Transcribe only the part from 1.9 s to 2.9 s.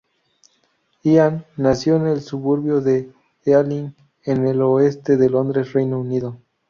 en el suburbio